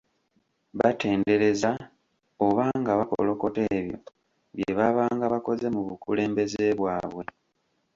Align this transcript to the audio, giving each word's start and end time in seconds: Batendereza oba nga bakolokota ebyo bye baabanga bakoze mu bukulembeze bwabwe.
Batendereza 0.79 1.71
oba 2.45 2.65
nga 2.79 2.91
bakolokota 2.99 3.61
ebyo 3.77 3.97
bye 4.55 4.71
baabanga 4.77 5.25
bakoze 5.33 5.65
mu 5.75 5.81
bukulembeze 5.89 6.63
bwabwe. 6.79 7.23